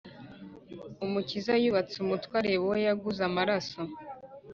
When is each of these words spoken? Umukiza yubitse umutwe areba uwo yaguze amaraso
Umukiza 1.05 1.53
yubitse 1.63 1.95
umutwe 1.99 2.33
areba 2.39 2.63
uwo 2.65 2.75
yaguze 2.85 3.21
amaraso 3.29 3.79